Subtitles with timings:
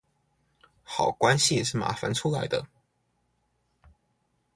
[0.83, 2.65] 好關係是麻煩出來的